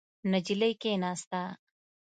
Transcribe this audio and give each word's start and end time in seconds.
نجلۍ 0.31 0.71
کېناسته. 0.81 1.41